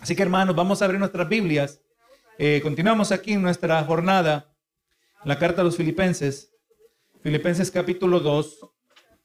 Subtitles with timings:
[0.00, 1.80] Así que hermanos, vamos a abrir nuestras Biblias.
[2.38, 4.54] Eh, continuamos aquí en nuestra jornada,
[5.24, 6.52] la carta a los filipenses.
[7.22, 8.60] Filipenses capítulo 2,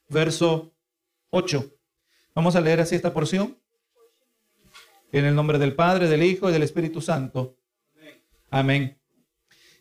[0.10, 0.74] verso
[1.30, 1.74] 8.
[2.34, 3.58] Vamos a leer así esta porción.
[5.12, 7.56] En el nombre del Padre, del Hijo y del Espíritu Santo.
[8.50, 9.00] Amén.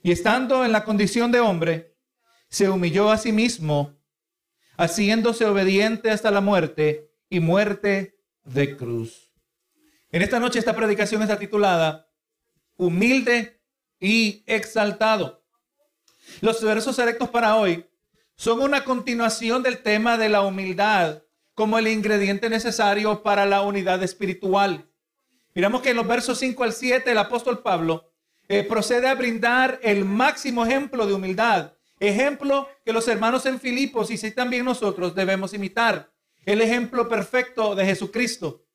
[0.03, 1.97] Y estando en la condición de hombre,
[2.49, 3.97] se humilló a sí mismo,
[4.77, 9.22] haciéndose obediente hasta la muerte y muerte de cruz.
[10.13, 12.07] En esta noche esta predicación está titulada
[12.77, 13.63] Humilde
[13.99, 15.43] y exaltado.
[16.43, 17.87] Los versos selectos para hoy
[18.37, 21.23] son una continuación del tema de la humildad
[21.55, 24.87] como el ingrediente necesario para la unidad espiritual.
[25.55, 28.13] Miramos que en los versos 5 al 7 el apóstol Pablo
[28.49, 34.11] eh, procede a brindar el máximo ejemplo de humildad, ejemplo que los hermanos en Filipos
[34.11, 36.13] y sí también nosotros debemos imitar,
[36.45, 38.67] el ejemplo perfecto de Jesucristo.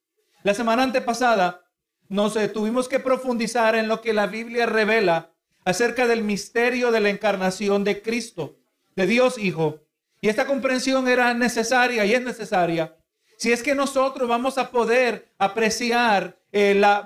[0.43, 1.65] La semana antepasada
[2.09, 5.31] nos eh, tuvimos que profundizar en lo que la Biblia revela
[5.65, 8.57] acerca del misterio de la encarnación de Cristo,
[8.95, 9.81] de Dios Hijo.
[10.21, 12.97] Y esta comprensión era necesaria y es necesaria
[13.37, 17.05] si es que nosotros vamos a poder apreciar eh, la,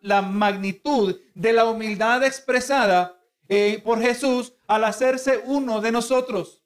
[0.00, 6.62] la, magnitud de la humildad expresada eh, por Jesús al hacerse uno de nosotros.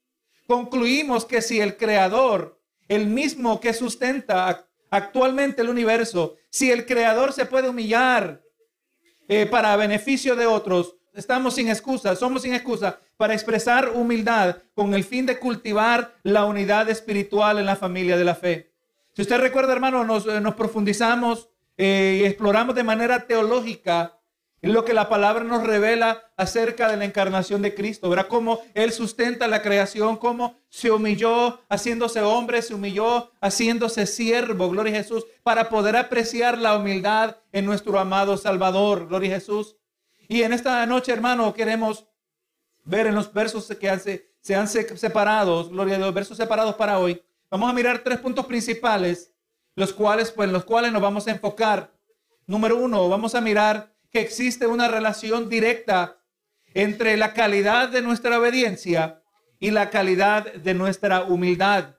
[0.46, 7.32] Concluimos que si el Creador, el mismo que sustenta actualmente el universo, si el Creador
[7.32, 8.42] se puede humillar
[9.26, 14.94] eh, para beneficio de otros, estamos sin excusa, somos sin excusa para expresar humildad con
[14.94, 18.72] el fin de cultivar la unidad espiritual en la familia de la fe.
[19.14, 24.20] Si usted recuerda, hermano, nos, eh, profundizamos eh, y exploramos de manera teológica
[24.64, 28.08] en lo que la palabra nos revela acerca de la encarnación de Cristo.
[28.08, 34.70] Verá cómo Él sustenta la creación, cómo se humilló haciéndose hombre, se humilló haciéndose siervo,
[34.70, 39.76] gloria a Jesús, para poder apreciar la humildad en nuestro amado Salvador, gloria a Jesús.
[40.28, 42.06] Y en esta noche, hermano, queremos
[42.84, 47.22] ver en los versos que se han separado, gloria a Dios, versos separados para hoy.
[47.50, 49.30] Vamos a mirar tres puntos principales,
[49.74, 51.92] los cuales, pues, los cuales nos vamos a enfocar.
[52.46, 56.20] Número uno, vamos a mirar que existe una relación directa
[56.72, 59.24] entre la calidad de nuestra obediencia
[59.58, 61.96] y la calidad de nuestra humildad.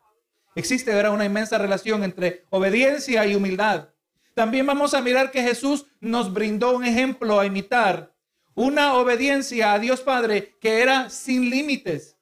[0.56, 3.90] Existe ahora una inmensa relación entre obediencia y humildad.
[4.34, 8.16] También vamos a mirar que Jesús nos brindó un ejemplo a imitar
[8.54, 12.16] una obediencia a Dios Padre que era sin límites,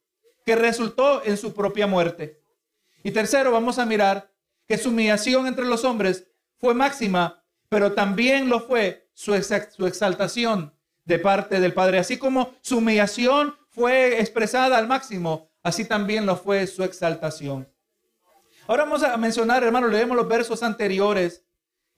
[0.44, 2.42] que resultó en su propia muerte.
[3.04, 4.32] Y tercero, vamos a mirar
[4.68, 10.74] que su humillación entre los hombres fue máxima, pero también lo fue su, exaltación
[11.06, 12.00] de parte del Padre.
[12.00, 17.68] Así como su humillación fue expresada al máximo, así también lo fue su exaltación.
[18.68, 21.44] Ahora vamos a mencionar, hermano, leemos los versos anteriores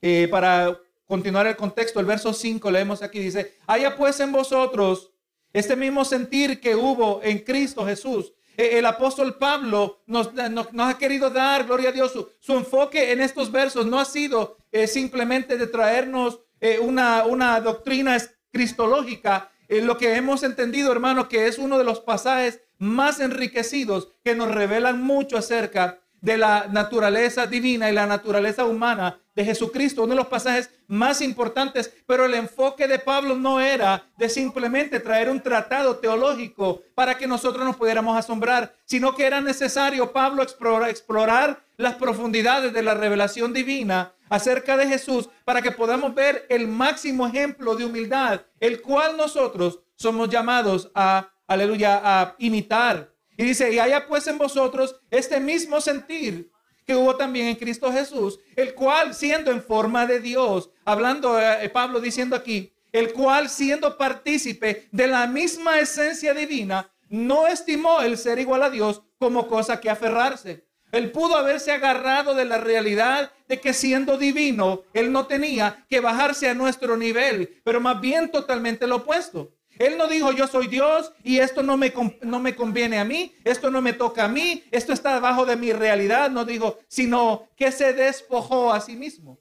[0.02, 5.12] eh, para continuar el contexto, el verso 5 leemos aquí, dice, haya pues en vosotros
[5.52, 8.32] este mismo sentir que hubo en Cristo Jesús.
[8.56, 10.30] E, el apóstol Pablo nos,
[10.78, 14.86] ha querido dar, gloria a Dios, su, enfoque en estos versos no ha sido eh,
[14.86, 18.16] simplemente de traernos eh, una, una doctrina
[18.52, 24.12] cristológica, eh, lo que hemos entendido, hermano, que es uno de los pasajes más enriquecidos
[24.24, 30.02] que nos revelan mucho acerca de la naturaleza divina y la naturaleza humana de Jesucristo,
[30.02, 34.98] uno de los pasajes más importantes, pero el enfoque de Pablo no era de simplemente
[34.98, 40.42] traer un tratado teológico para que nosotros nos pudiéramos asombrar, sino que era necesario Pablo
[40.42, 46.46] explorar, explorar las profundidades de la revelación divina acerca de Jesús para que podamos ver
[46.48, 53.44] el máximo ejemplo de humildad, el cual nosotros somos llamados a, aleluya, a imitar y
[53.44, 56.50] dice, y haya pues en vosotros este mismo sentir
[56.86, 61.68] que hubo también en Cristo Jesús, el cual siendo en forma de Dios, hablando eh,
[61.68, 68.16] Pablo diciendo aquí, el cual siendo partícipe de la misma esencia divina, no estimó el
[68.16, 70.65] ser igual a Dios como cosa que aferrarse.
[70.92, 76.00] Él pudo haberse agarrado de la realidad de que siendo divino, él no tenía que
[76.00, 79.52] bajarse a nuestro nivel, pero más bien totalmente lo opuesto.
[79.78, 81.92] Él no dijo, yo soy Dios y esto no me,
[82.22, 85.56] no me conviene a mí, esto no me toca a mí, esto está debajo de
[85.56, 86.30] mi realidad.
[86.30, 89.38] No dijo, sino que se despojó a sí mismo.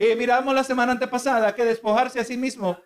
[0.00, 2.76] Eh, miramos la semana antepasada que despojarse a sí mismo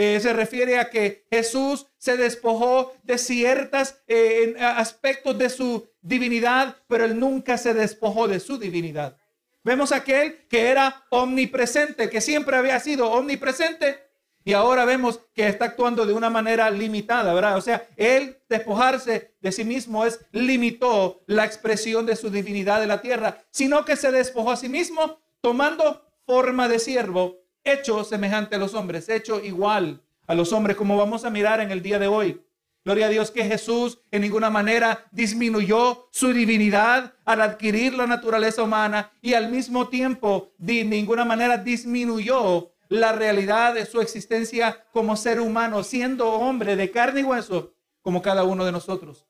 [0.00, 6.76] eh, se refiere a que Jesús se despojó de ciertos eh, aspectos de su divinidad,
[6.88, 9.16] pero él nunca se despojó de su divinidad.
[9.62, 14.08] Vemos aquel que era omnipresente, que siempre había sido omnipresente,
[14.44, 17.58] y ahora vemos que está actuando de una manera limitada, ¿verdad?
[17.58, 22.86] O sea, él despojarse de sí mismo es limitó la expresión de su divinidad de
[22.86, 28.56] la tierra, sino que se despojó a sí mismo tomando forma de siervo, hecho semejante
[28.56, 31.98] a los hombres, hecho igual a los hombres, como vamos a mirar en el día
[31.98, 32.40] de hoy.
[32.84, 38.62] Gloria a Dios que Jesús en ninguna manera disminuyó su divinidad al adquirir la naturaleza
[38.62, 45.16] humana y al mismo tiempo de ninguna manera disminuyó la realidad de su existencia como
[45.16, 49.26] ser humano, siendo hombre de carne y hueso como cada uno de nosotros.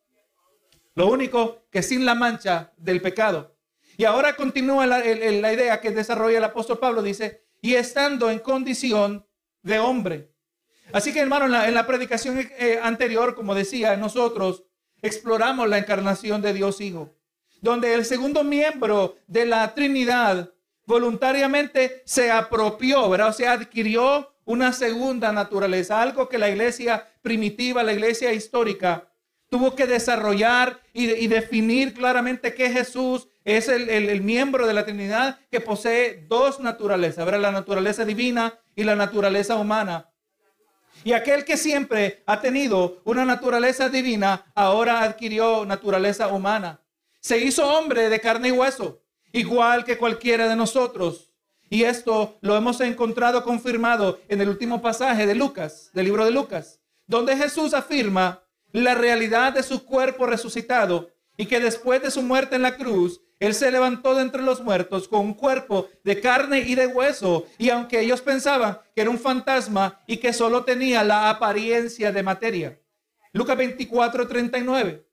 [0.94, 3.56] Lo único que sin la mancha del pecado.
[3.96, 9.26] Y ahora continúa la, idea que desarrolla el apóstol Pablo, dice, y estando en condición
[9.62, 10.32] de hombre.
[10.93, 14.64] Así que hermano, en la, predicación eh, anterior, como decía, nosotros
[15.02, 17.14] exploramos la encarnación de Dios Hijo,
[17.61, 20.50] donde el segundo miembro de la Trinidad
[20.87, 23.29] voluntariamente se apropió, ¿verdad?
[23.29, 29.08] O sea, adquirió una segunda naturaleza, algo que la iglesia primitiva, la iglesia histórica,
[29.50, 35.61] tuvo que desarrollar y, definir claramente que Jesús es el, miembro de la Trinidad que
[35.61, 40.07] posee dos naturalezas, la naturaleza divina y la naturaleza humana.
[41.04, 46.80] Y aquel que siempre ha tenido una naturaleza divina, ahora adquirió naturaleza humana.
[47.20, 49.02] Se hizo hombre de carne y hueso,
[49.32, 51.32] igual que cualquiera de nosotros.
[51.70, 56.30] Y esto lo hemos encontrado confirmado en el último pasaje de Lucas, del libro de
[56.30, 58.42] Lucas, donde Jesús afirma
[58.72, 63.20] la realidad de su cuerpo resucitado y que después de su muerte en la cruz,
[63.40, 67.46] Él se levantó de entre los muertos con un cuerpo de carne y de hueso.
[67.56, 72.23] Y aunque ellos pensaban que era un fantasma y que solo tenía la apariencia de
[72.23, 72.81] materia.
[73.32, 75.06] Lucas 24, 39.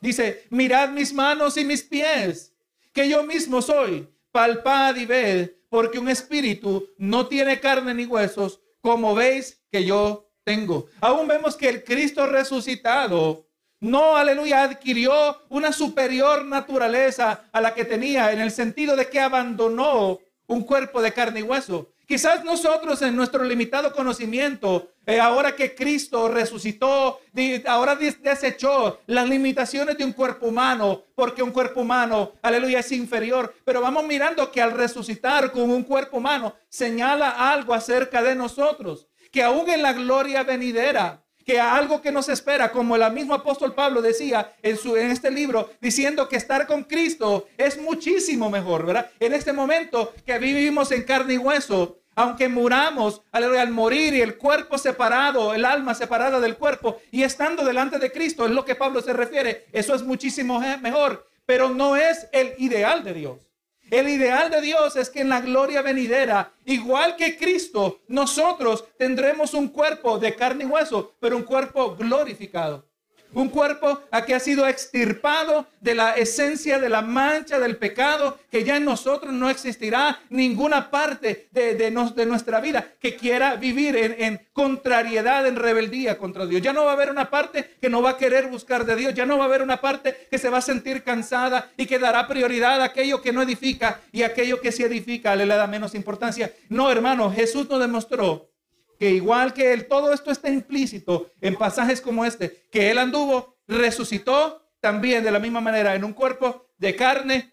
[0.00, 2.54] Dice, mirad mis manos y mis pies,
[2.92, 4.08] que yo mismo soy.
[4.30, 10.30] Palpad y ved, porque un espíritu no tiene carne ni huesos, como veis que yo
[10.44, 10.86] tengo.
[11.00, 13.45] Aún vemos que el Cristo resucitado
[13.80, 15.12] no, aleluya, adquirió
[15.48, 21.02] una superior naturaleza a la que tenía en el sentido de que abandonó un cuerpo
[21.02, 21.92] de carne y hueso.
[22.06, 27.20] Quizás nosotros en nuestro limitado conocimiento, eh, ahora que Cristo resucitó,
[27.66, 33.52] ahora desechó las limitaciones de un cuerpo humano, porque un cuerpo humano, aleluya, es inferior.
[33.64, 39.08] Pero vamos mirando que al resucitar con un cuerpo humano, señala algo acerca de nosotros
[39.36, 43.72] que aún en la gloria venidera, que algo que nos espera, como el mismo apóstol
[43.72, 48.84] Pablo decía en, su, en este libro, diciendo que estar con Cristo es muchísimo mejor,
[48.84, 49.10] ¿verdad?
[49.20, 54.36] En este momento que vivimos en carne y hueso, aunque muramos al morir y el
[54.36, 58.74] cuerpo separado, el alma separada del cuerpo y estando delante de Cristo, es lo que
[58.74, 63.45] Pablo se refiere, eso es muchísimo mejor, pero no es el ideal de Dios.
[63.90, 69.54] El ideal de Dios es que en la gloria venidera, igual que Cristo, nosotros tendremos
[69.54, 72.84] un cuerpo de carne y hueso, pero un cuerpo glorificado.
[73.32, 78.38] Un cuerpo a que ha sido extirpado de la esencia de la mancha del pecado,
[78.50, 83.96] que ya en nosotros no existirá ninguna parte de, de, nuestra vida que quiera vivir
[83.96, 86.62] en, en, contrariedad, en rebeldía contra Dios.
[86.62, 89.14] Ya no va a haber una parte que no va a querer buscar de Dios.
[89.14, 91.98] Ya no va a haber una parte que se va a sentir cansada y que
[91.98, 95.94] dará prioridad a aquello que no edifica y aquello que sí edifica le da menos
[95.94, 96.52] importancia.
[96.68, 98.50] No, hermano, Jesús nos demostró
[98.98, 103.56] que igual que él, todo esto está implícito en pasajes como este, que él anduvo,
[103.66, 107.52] resucitó también de la misma manera en un cuerpo de carne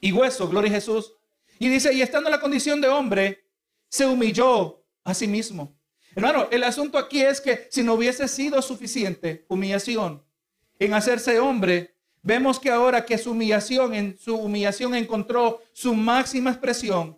[0.00, 1.12] y hueso, gloria a Jesús.
[1.58, 3.44] Y dice, y estando en la condición de hombre,
[3.88, 5.76] se humilló a sí mismo.
[6.14, 10.24] Hermano, el asunto aquí es que si no hubiese sido suficiente humillación
[10.78, 16.50] en hacerse hombre, vemos que ahora que su humillación, en su humillación encontró su máxima
[16.50, 17.17] expresión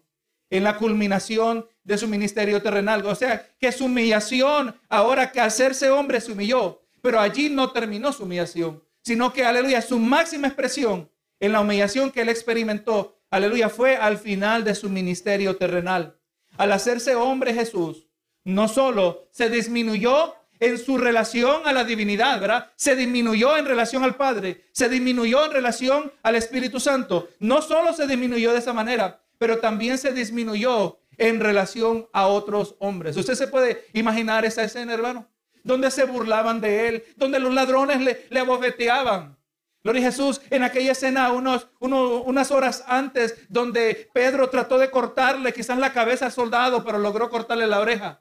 [0.50, 3.04] en la culminación de su ministerio terrenal.
[3.06, 8.12] O sea, que su humillación, ahora que hacerse hombre se humilló, pero allí no terminó
[8.12, 13.68] su humillación, sino que, aleluya, su máxima expresión en la humillación que él experimentó, aleluya,
[13.68, 16.16] fue al final de su ministerio terrenal.
[16.58, 18.08] Al hacerse hombre Jesús,
[18.44, 22.70] no solo se disminuyó en su relación a la divinidad, ¿verdad?
[22.76, 27.30] Se disminuyó en relación al Padre, se disminuyó en relación al Espíritu Santo.
[27.38, 32.76] No solo se disminuyó de esa manera, pero también se disminuyó en relación a otros
[32.78, 33.16] hombres.
[33.16, 35.28] Usted se puede imaginar esa escena, hermano,
[35.64, 39.38] donde se burlaban de él, donde los ladrones le, le abofeteaban.
[39.82, 45.54] Gloria a Jesús, en aquella escena unos, unas horas antes, donde Pedro trató de cortarle
[45.54, 48.20] quizás la cabeza al soldado, pero logró cortarle la oreja.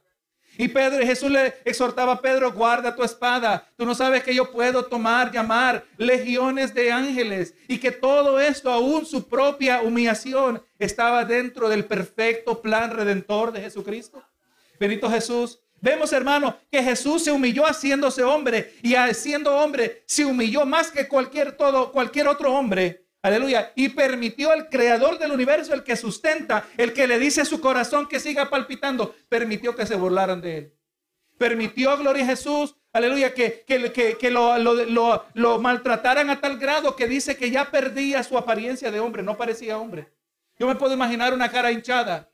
[0.59, 3.65] Y Pedro, Jesús le exhortaba Pedro, guarda tu espada.
[3.77, 8.69] Tú no sabes que yo puedo tomar, llamar legiones de ángeles y que todo esto,
[8.69, 14.21] aún su propia humillación, estaba dentro del perfecto plan redentor de Jesucristo.
[14.77, 15.61] Benito Jesús.
[15.79, 21.07] Vemos, hermano, que Jesús se humilló haciéndose hombre y siendo hombre se humilló más que
[21.07, 23.71] cualquier todo, cualquier otro hombre Aleluya.
[23.75, 27.59] Y permitió al creador del universo, el que sustenta, el que le dice a su
[27.59, 30.73] corazón que siga palpitando, permitió que se burlaran de él.
[31.38, 37.38] Permitió, gloria a Jesús, aleluya, que, que, lo, lo, maltrataran a tal grado que dice
[37.38, 40.11] que ya perdía su apariencia de hombre, no parecía hombre.
[40.57, 42.29] Yo me puedo imaginar una cara hinchada,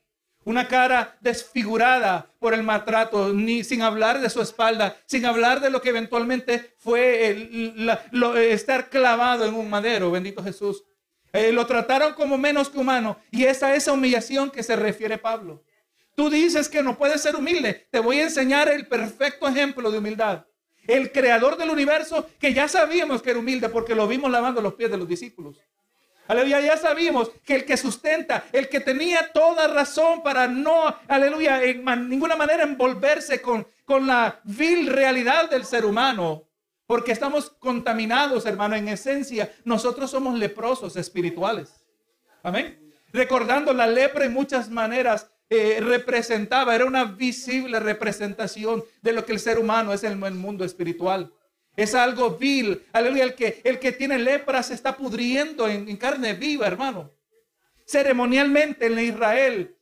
[0.46, 5.70] una cara desfigurada por el maltrato, ni sin hablar de su espalda, sin hablar de
[5.70, 7.90] lo que eventualmente fue el,
[8.48, 10.84] estar clavado en un madero, bendito Jesús.
[11.32, 15.18] Eh, lo trataron como menos que humano y es a esa humillación que se refiere
[15.18, 15.64] Pablo.
[16.14, 17.88] Tú dices que no puedes ser humilde.
[17.90, 20.46] Te voy a enseñar el perfecto ejemplo de humildad.
[20.86, 24.74] El creador del universo, que ya sabíamos que era humilde porque lo vimos lavando los
[24.74, 25.60] pies de los discípulos.
[26.28, 31.62] Aleluya, ya sabíamos que el que sustenta, el que tenía toda razón para no, aleluya,
[31.62, 36.44] en ninguna manera envolverse con, con la vil realidad del ser humano,
[36.86, 41.74] porque estamos contaminados, hermano, en esencia, nosotros somos leprosos espirituales.
[42.42, 42.92] Amén.
[43.12, 49.32] Recordando la lepra en muchas maneras eh, representaba, era una visible representación de lo que
[49.32, 51.32] el ser humano es en el mundo espiritual.
[51.76, 52.82] Es algo vil.
[52.92, 53.24] Aleluya.
[53.24, 57.12] El que, el que tiene lepra se está pudriendo en, carne viva, hermano.
[57.86, 59.76] Ceremonialmente en Israel.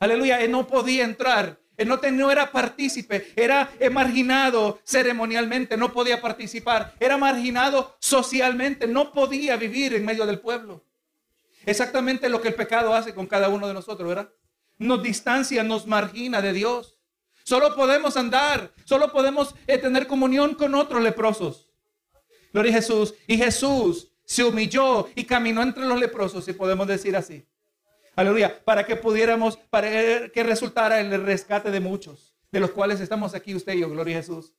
[0.00, 0.40] Aleluya.
[0.40, 1.58] Él no podía entrar.
[1.76, 3.32] Él no, no era partícipe.
[3.36, 5.76] Era marginado ceremonialmente.
[5.76, 6.94] No podía participar.
[6.98, 8.88] Era marginado socialmente.
[8.88, 10.84] No podía vivir en medio del pueblo.
[11.64, 14.30] Exactamente lo que el pecado hace con cada uno de nosotros, ¿verdad?
[14.78, 16.95] Nos distancia, nos margina de Dios.
[17.46, 21.70] Solo podemos andar, solo podemos eh, tener comunión con otros leprosos.
[22.52, 23.14] Gloria a Jesús.
[23.28, 27.46] Y Jesús se humilló y caminó entre los leprosos, si podemos decir así.
[28.16, 28.64] Aleluya.
[28.64, 29.88] Para que pudiéramos, para
[30.28, 33.90] que resultara el rescate de muchos, de los cuales estamos aquí usted y yo.
[33.90, 34.52] Gloria a Jesús.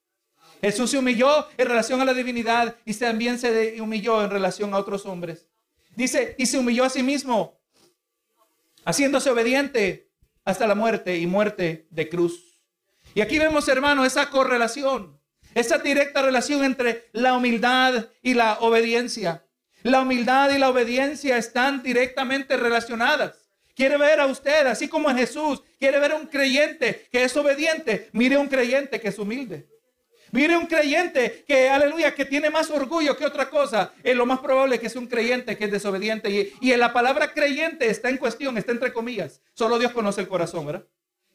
[0.62, 4.78] Jesús se humilló en relación a la divinidad y también se humilló en relación a
[4.78, 5.46] otros hombres.
[5.94, 7.60] Dice, y se humilló a sí mismo,
[8.86, 10.10] haciéndose obediente
[10.46, 12.47] hasta la muerte y muerte de cruz.
[13.14, 15.20] Y aquí vemos, hermano, esa correlación,
[15.56, 19.44] esa directa relación entre la humildad y la obediencia.
[19.84, 23.48] La humildad y la obediencia están directamente relacionadas.
[23.76, 27.38] Quiere ver a usted, así como a Jesús, quiere ver a un creyente que es
[27.38, 28.10] obediente.
[28.12, 29.68] Mire a un creyente que es humilde.
[30.32, 33.94] Mire un creyente que, aleluya, que tiene más orgullo que otra cosa.
[34.04, 36.30] Es lo más probable que sea un creyente que es desobediente.
[36.30, 39.42] Y, y en la palabra creyente está en cuestión, está entre comillas.
[39.54, 40.86] Solo Dios conoce el corazón, ¿verdad?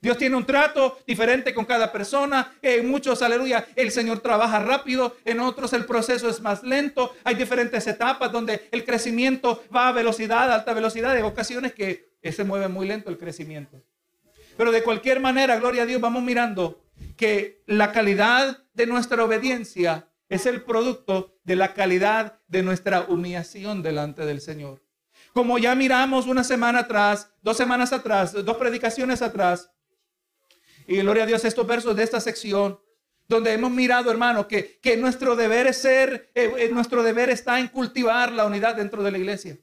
[0.03, 2.55] Dios tiene un trato diferente con cada persona.
[2.61, 5.17] En muchos, aleluya, el Señor trabaja rápido.
[5.25, 7.15] En otros el proceso es más lento.
[7.23, 11.13] Hay diferentes etapas donde el crecimiento va a velocidad, alta velocidad.
[11.13, 13.81] Hay ocasiones que se mueve muy lento el crecimiento.
[14.57, 16.83] Pero de cualquier manera, gloria a Dios, vamos mirando
[17.17, 23.83] que la calidad de nuestra obediencia es el producto de la calidad de nuestra humillación
[23.83, 24.83] delante del Señor.
[25.33, 29.71] Como ya miramos una semana atrás, dos semanas atrás, dos predicaciones atrás,
[30.93, 32.79] y gloria a Dios estos versos de esta sección,
[33.27, 37.59] donde hemos mirado, hermano, que, que nuestro deber es ser, eh, eh, nuestro deber está
[37.59, 39.59] en cultivar la unidad dentro de la iglesia.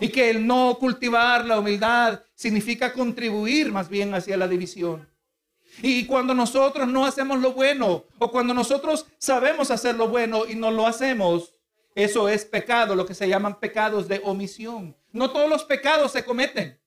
[0.00, 5.08] Y que el no cultivar la humildad significa contribuir más bien hacia la división.
[5.80, 10.54] Y cuando nosotros no hacemos lo bueno, o cuando nosotros sabemos hacer lo bueno y
[10.54, 11.54] no lo hacemos,
[11.94, 14.96] eso es pecado, lo que se llaman pecados de omisión.
[15.12, 16.81] No todos los pecados se cometen.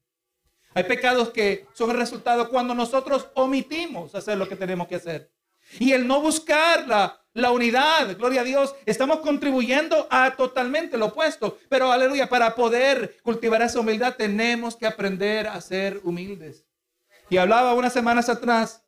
[0.75, 5.31] Hay pecados que son el resultado cuando nosotros omitimos hacer lo que tenemos que hacer.
[5.79, 11.07] Y el no buscar la, la unidad, gloria a Dios, estamos contribuyendo a totalmente lo
[11.07, 11.57] opuesto.
[11.69, 16.65] Pero aleluya, para poder cultivar esa humildad tenemos que aprender a ser humildes.
[17.29, 18.83] Y hablaba unas semanas atrás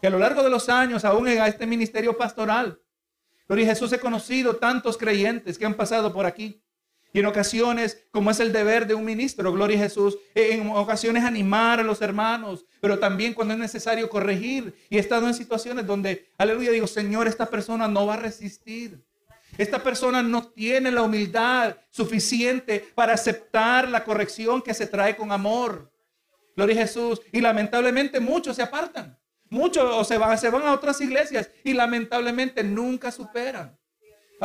[0.00, 2.82] que a lo largo de los años, aún en este ministerio pastoral,
[3.48, 6.62] Gloria a Jesús he conocido tantos creyentes que han pasado por aquí
[7.12, 11.24] y en ocasiones, como es el deber de un ministro, gloria a Jesús, en ocasiones
[11.24, 14.74] animar a los hermanos, pero también cuando es necesario corregir.
[14.88, 19.04] Y he estado en situaciones donde, aleluya, digo, Señor, esta persona no va a resistir.
[19.58, 25.30] Esta persona no tiene la humildad suficiente para aceptar la corrección que se trae con
[25.32, 25.92] amor.
[26.56, 27.20] Gloria a Jesús.
[27.30, 29.18] Y lamentablemente muchos se apartan.
[29.50, 33.76] Muchos van, se van a otras iglesias y lamentablemente nunca superan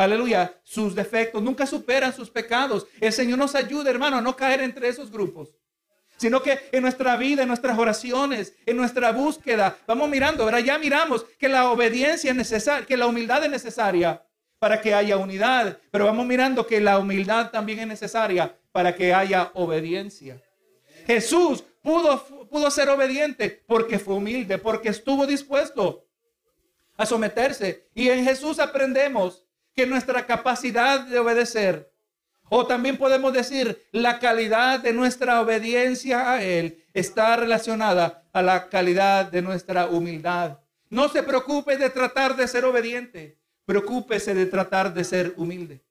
[0.04, 2.88] aleluya, sus defectos, nunca superan sus pecados.
[3.02, 5.56] El Señor nos ayuda, hermano, a no caer entre esos grupos.
[6.18, 10.78] Sino que en nuestra vida, en nuestras oraciones, en nuestra búsqueda, vamos mirando, ahora ya
[10.78, 14.24] miramos que la obediencia es necesaria, que la humildad es necesaria
[14.60, 15.80] para que haya unidad.
[15.92, 20.42] Pero vamos mirando que la humildad también es necesaria para que haya obediencia.
[21.06, 26.06] Jesús pudo, pudo ser obediente porque fue humilde, porque estuvo dispuesto
[26.98, 27.90] a someterse.
[27.94, 29.47] Y en Jesús aprendemos
[29.78, 31.94] que nuestra capacidad de obedecer
[32.50, 38.70] O también podemos decir, la calidad de nuestra obediencia a Él está relacionada a la
[38.70, 40.58] calidad de nuestra humildad.
[40.90, 45.84] No se preocupe de tratar de ser obediente, preocúpese de tratar de ser humilde.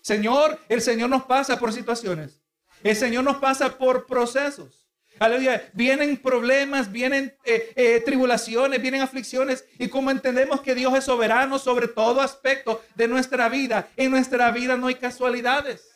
[0.00, 2.40] Señor, el Señor nos pasa por situaciones.
[2.84, 4.83] El Señor nos pasa por procesos.
[5.18, 5.70] Aleluya.
[5.72, 9.64] Vienen problemas, vienen eh, eh, tribulaciones, vienen aflicciones.
[9.78, 14.50] Y como entendemos que Dios es soberano sobre todo aspecto de nuestra vida, en nuestra
[14.50, 15.90] vida no hay casualidades.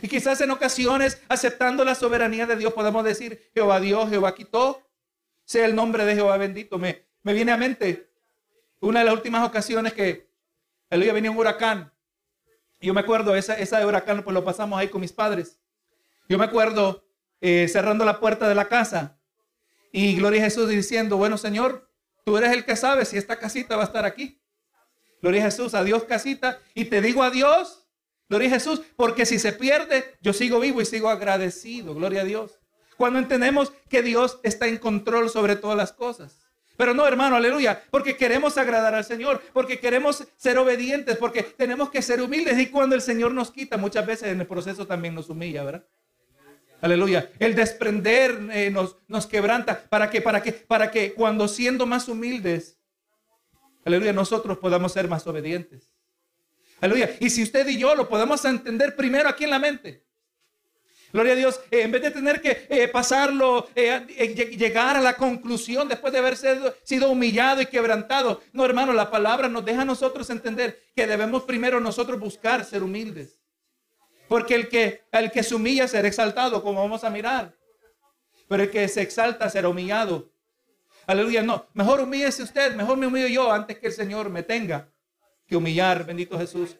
[0.00, 4.88] Y quizás en ocasiones, aceptando la soberanía de Dios, podemos decir, Jehová Dios, Jehová quitó,
[5.44, 6.78] sea el nombre de Jehová bendito.
[6.78, 8.08] Me, me viene a mente
[8.80, 10.30] una de las últimas ocasiones que,
[10.88, 11.92] aleluya, venía un huracán.
[12.80, 15.58] Yo me acuerdo, esa, esa de huracán, pues lo pasamos ahí con mis padres.
[16.28, 17.07] Yo me acuerdo
[17.40, 19.18] eh, cerrando la puerta de la casa.
[19.92, 21.90] Y gloria a Jesús diciendo, bueno Señor,
[22.24, 24.40] tú eres el que sabe si esta casita va a estar aquí.
[25.20, 26.58] Gloria a Jesús, adiós casita.
[26.74, 27.86] Y te digo adiós,
[28.28, 32.24] gloria a Jesús, porque si se pierde, yo sigo vivo y sigo agradecido, gloria a
[32.24, 32.58] Dios.
[32.96, 36.48] Cuando entendemos que Dios está en control sobre todas las cosas.
[36.76, 41.90] Pero no, hermano, aleluya, porque queremos agradar al Señor, porque queremos ser obedientes, porque tenemos
[41.90, 42.56] que ser humildes.
[42.58, 45.84] Y cuando el Señor nos quita, muchas veces en el proceso también nos humilla, ¿verdad?
[46.80, 47.30] Aleluya.
[47.38, 52.08] El desprender eh, nos, nos quebranta para que, para que, para que cuando siendo más
[52.08, 52.78] humildes,
[53.84, 55.92] aleluya, nosotros podamos ser más obedientes.
[56.80, 57.16] Aleluya.
[57.18, 60.04] Y si usted y yo lo podemos entender primero aquí en la mente.
[61.12, 65.88] Gloria a Dios, eh, en vez de tener que eh, pasarlo, llegar a la conclusión
[65.88, 68.42] después de haber sido, sido, humillado y quebrantado.
[68.52, 72.82] No, hermano, la palabra nos deja a nosotros entender que debemos primero nosotros buscar ser
[72.82, 73.38] humildes.
[74.28, 77.54] Porque el que, el que se humilla será exaltado, como vamos a mirar.
[78.46, 80.30] Pero el que se exalta será humillado.
[81.06, 81.66] Aleluya, no.
[81.72, 84.88] Mejor humíllese usted, mejor me humillo yo antes que el Señor me tenga
[85.46, 86.04] que humillar.
[86.04, 86.76] Bendito Jesús.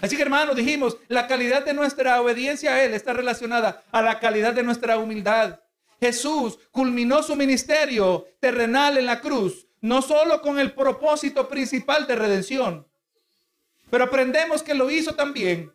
[0.00, 4.18] Así que hermanos, dijimos, la calidad de nuestra obediencia a Él está relacionada a la
[4.18, 5.60] calidad de nuestra humildad.
[6.00, 12.16] Jesús culminó su ministerio terrenal en la cruz, no solo con el propósito principal de
[12.16, 12.88] redención,
[13.88, 15.72] pero aprendemos que lo hizo también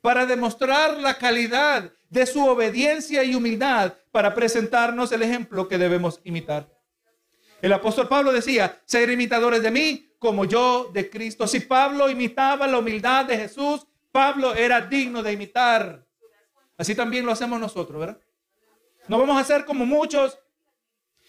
[0.00, 6.20] para demostrar la calidad de su obediencia y humildad para presentarnos el ejemplo que debemos
[6.24, 6.68] imitar.
[7.62, 11.46] El apóstol Pablo decía, ser imitadores de mí como yo de Cristo.
[11.46, 16.04] Si Pablo imitaba la humildad de Jesús, Pablo era digno de imitar.
[16.76, 18.18] Así también lo hacemos nosotros, ¿verdad?
[19.06, 20.38] No vamos a ser como muchos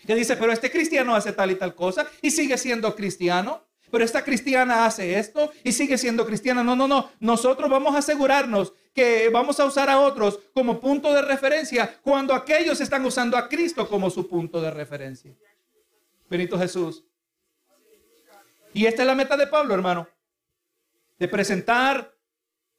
[0.06, 4.06] que dicen, pero este cristiano hace tal y tal cosa y sigue siendo cristiano pero
[4.06, 6.64] esta cristiana hace esto y sigue siendo cristiana.
[6.64, 7.12] No, no, no.
[7.20, 12.34] Nosotros vamos a asegurarnos que vamos a usar a otros como punto de referencia cuando
[12.34, 15.36] aquellos están usando a Cristo como su punto de referencia.
[16.30, 17.04] Benito Jesús.
[18.74, 20.08] Y esta es la meta de Pablo, hermano.
[21.20, 22.16] De presentar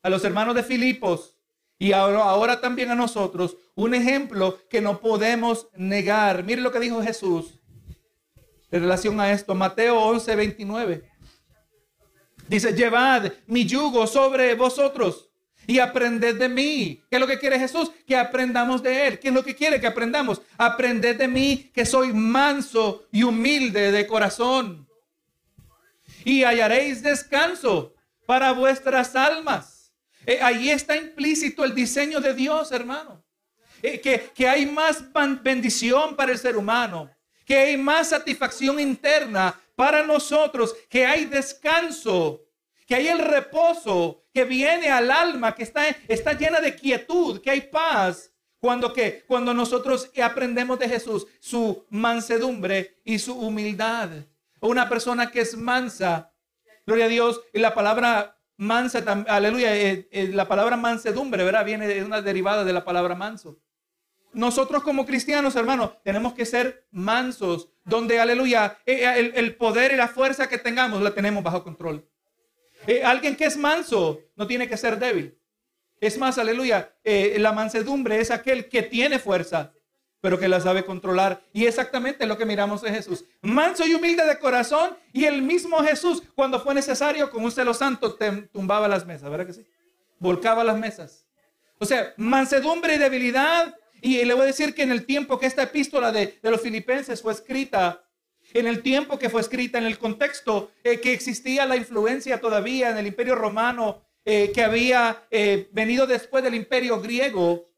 [0.03, 1.37] a los hermanos de Filipos
[1.79, 6.45] y ahora, ahora también a nosotros un ejemplo que no podemos negar.
[6.45, 7.62] Mire lo que dijo Jesús
[8.73, 9.55] en relación a esto.
[9.55, 11.05] Mateo 11, 29.
[12.49, 15.31] Dice, llevad mi yugo sobre vosotros
[15.67, 17.01] y aprended de mí.
[17.09, 17.93] ¿Qué es lo que quiere Jesús?
[18.07, 19.19] Que aprendamos de Él.
[19.21, 20.43] ¿Qué es lo que quiere que aprendamos?
[20.59, 24.89] Aprended de mí que soy manso y humilde de corazón.
[26.25, 27.95] Y hallaréis descanso
[28.27, 29.93] para vuestras almas.
[30.25, 33.23] Eh, ahí está implícito el diseño de Dios, hermano.
[33.83, 35.05] Eh, que, que hay más
[35.43, 37.11] bendición para el ser humano
[37.53, 42.47] que hay más satisfacción interna para nosotros, que hay descanso,
[42.87, 47.51] que hay el reposo que viene al alma, que está, está llena de quietud, que
[47.51, 48.33] hay paz.
[48.59, 48.95] Cuando
[49.27, 54.09] cuando nosotros aprendemos de Jesús su mansedumbre y su humildad.
[54.61, 56.33] Una persona que es mansa,
[56.87, 61.67] gloria a Dios, y la palabra mansa, aleluya, eh, eh, la palabra mansedumbre, ¿verdad?
[61.67, 63.59] Viene de una derivada de la palabra manso.
[64.33, 69.97] Nosotros como cristianos, hermanos, tenemos que ser mansos, donde, aleluya, eh, eh, el, poder y
[69.97, 72.09] la fuerza que tengamos la tenemos bajo control.
[72.87, 75.39] Eh, alguien que es manso no tiene que ser débil.
[76.01, 79.73] Es más, aleluya, la mansedumbre es aquel que tiene fuerza,
[80.21, 81.45] pero que la sabe controlar.
[81.53, 83.25] Y exactamente lo que miramos de Jesús.
[83.41, 84.97] Manso y humilde de corazón.
[85.13, 88.19] Y el mismo Jesús, cuando fue necesario, con un celo santo,
[88.53, 89.65] tumbaba las mesas, ¿verdad que sí?
[90.19, 91.25] Volcaba las mesas.
[91.79, 93.73] O sea, mansedumbre y debilidad
[94.05, 97.23] y le voy a decir que en el tiempo que esta epístola de, los filipenses
[97.23, 98.03] fue escrita,
[98.53, 102.91] en el tiempo que fue escrita, en el contexto eh, que existía la influencia todavía
[102.91, 107.71] en el imperio romano, eh, que había eh, venido después del imperio griego,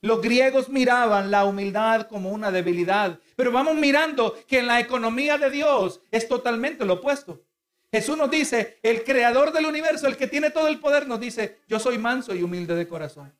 [0.00, 3.20] los griegos miraban la humildad como una debilidad.
[3.36, 7.44] Pero vamos mirando que en la economía de Dios es totalmente lo opuesto.
[7.92, 11.60] Jesús nos dice, el creador del universo, el que tiene todo el poder, nos dice,
[11.68, 13.32] yo soy manso y humilde de corazón.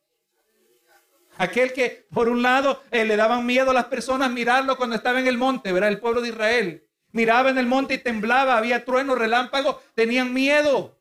[1.37, 5.19] Aquel que, por un lado, eh, le daban miedo a las personas mirarlo cuando estaba
[5.21, 5.91] en el monte, ¿verdad?
[5.91, 6.89] El pueblo de Israel.
[7.13, 10.99] Miraba en el monte y temblaba, había trueno, relámpago, tenían miedo.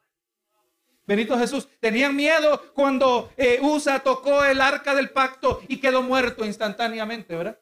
[1.06, 6.46] Benito Jesús, tenían miedo cuando eh, Usa tocó el arca del pacto y quedó muerto
[6.46, 7.60] instantáneamente, ¿verdad?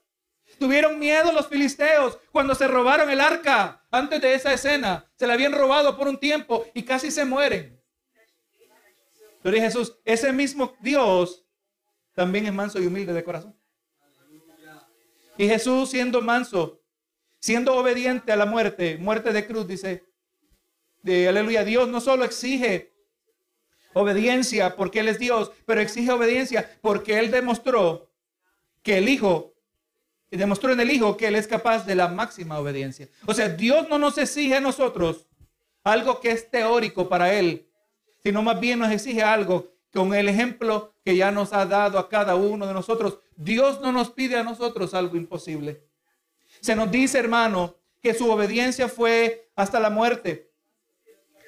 [0.59, 5.09] Tuvieron miedo los filisteos cuando se robaron el arca antes de esa escena.
[5.15, 7.81] Se la habían robado por un tiempo y casi se mueren.
[9.41, 11.40] Pero Jesús, ese mismo Dios
[12.21, 13.55] también es manso y humilde de corazón.
[15.39, 16.79] Y Jesús siendo manso,
[17.39, 20.05] siendo obediente a la muerte, muerte de cruz, dice,
[21.01, 22.93] de aleluya, Dios no solo exige
[23.93, 28.11] obediencia porque Él es Dios, pero exige obediencia porque Él demostró
[28.83, 29.55] que el Hijo,
[30.29, 33.09] demostró en el Hijo que Él es capaz de la máxima obediencia.
[33.25, 35.27] O sea, Dios no nos exige a nosotros
[35.83, 37.67] algo que es teórico para Él,
[38.21, 42.09] sino más bien nos exige algo con el ejemplo que ya nos ha dado a
[42.09, 43.19] cada uno de nosotros.
[43.35, 45.83] Dios no nos pide a nosotros algo imposible.
[46.59, 50.51] Se nos dice, hermano, que su obediencia fue hasta la muerte,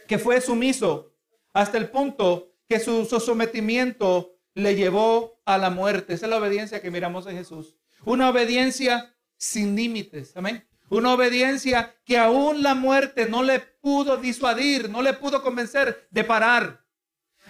[0.07, 1.13] que fue sumiso
[1.53, 6.13] hasta el punto que su, sometimiento le llevó a la muerte.
[6.13, 7.75] Esa es la obediencia que miramos en Jesús.
[8.05, 10.35] Una obediencia sin límites.
[10.35, 10.67] Amén.
[10.89, 16.23] Una obediencia que aún la muerte no le pudo disuadir, no le pudo convencer de
[16.23, 16.82] parar.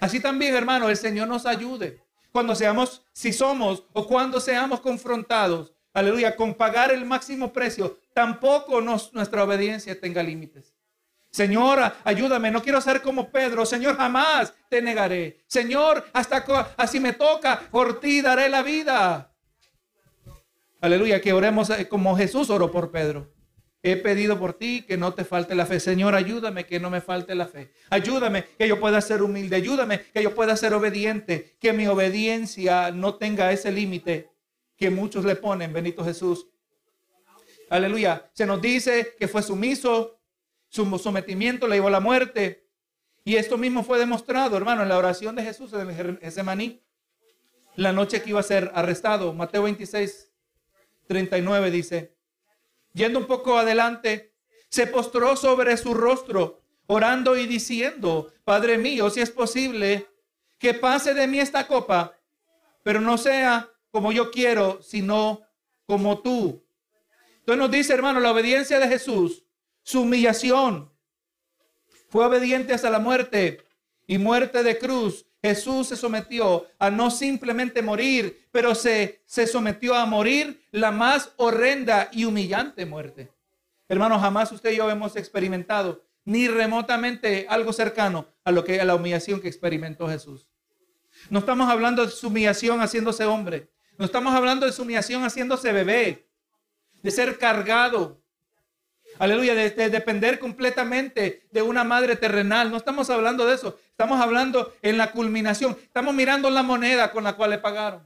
[0.03, 2.03] Así también, hermano, el Señor nos ayude.
[2.33, 8.81] Cuando seamos, si somos o cuando seamos confrontados, aleluya, con pagar el máximo precio, tampoco
[8.81, 10.73] nuestra obediencia tenga límites.
[11.31, 13.65] Señor, ayúdame, no quiero ser como Pedro.
[13.65, 15.39] Señor, jamás te negaré.
[15.47, 16.43] Señor, hasta
[16.75, 19.33] así me toca, por ti daré la vida.
[20.81, 23.32] Aleluya, que oremos eh, como Jesús oró por Pedro.
[23.85, 25.77] He pedido por ti que no te falte la fe.
[25.81, 27.73] Señor, ayúdame que no me falte la fe.
[27.89, 29.57] Ayúdame que yo pueda ser humilde.
[29.57, 31.57] Ayúdame que yo pueda ser obediente.
[31.59, 34.29] Que mi obediencia no tenga ese límite
[34.77, 35.73] que muchos le ponen.
[35.73, 36.47] Benito Jesús.
[37.69, 38.29] Aleluya.
[38.31, 40.17] Se nos dice que fue sumiso.
[40.69, 42.69] Su sometimiento le llevó a la muerte.
[43.25, 45.89] Y esto mismo fue demostrado, hermano, en la oración de Jesús en
[46.21, 46.81] el maní.
[47.75, 49.33] La noche que iba a ser arrestado.
[49.33, 50.31] Mateo 26,
[51.07, 52.12] 39 dice.
[52.93, 54.33] Yendo un poco adelante,
[54.69, 60.07] se postró sobre su rostro, orando y diciendo, Padre mío, si es posible,
[60.57, 62.17] que pase de mí esta copa,
[62.83, 65.41] pero no sea como yo quiero, sino
[65.85, 66.65] como tú.
[67.39, 69.45] Entonces nos dice, hermano, la obediencia de Jesús,
[69.83, 70.91] su humillación,
[72.09, 73.65] fue obediente hasta la muerte
[74.07, 75.25] y muerte de cruz.
[75.43, 81.33] Jesús se sometió a no simplemente morir, pero se, se sometió a morir la más
[81.35, 83.29] horrenda y humillante muerte.
[83.89, 88.85] Hermano, jamás usted y yo hemos experimentado ni remotamente algo cercano a lo que a
[88.85, 90.47] la humillación que experimentó Jesús.
[91.29, 93.69] No estamos hablando de su humillación haciéndose hombre.
[93.97, 96.29] No estamos hablando de su humillación haciéndose bebé,
[97.01, 98.22] de ser cargado,
[99.23, 102.69] Aleluya, de, depender completamente de una madre terrenal.
[102.69, 103.79] No estamos hablando de eso.
[103.89, 105.77] Estamos hablando en la culminación.
[105.81, 108.05] Estamos mirando la moneda con la cual le pagaron.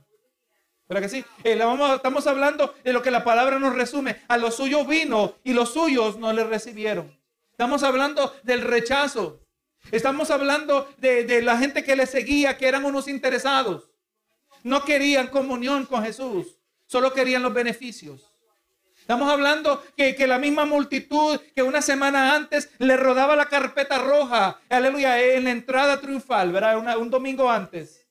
[0.88, 1.25] ¿Verdad que sí?
[1.43, 1.60] Eh,
[1.95, 4.21] estamos hablando de lo que la palabra nos resume.
[4.27, 7.19] A los suyos vino y los suyos no le recibieron.
[7.49, 9.41] Estamos hablando del rechazo.
[9.89, 13.89] Estamos hablando de, de la gente que le seguía, que eran unos interesados.
[14.62, 18.37] No querían comunión con Jesús, solo querían los beneficios.
[19.08, 24.60] Estamos hablando que, la misma multitud que una semana antes le rodaba la carpeta roja,
[24.67, 26.78] aleluya, en la entrada triunfal, ¿verdad?
[26.98, 28.06] un domingo antes.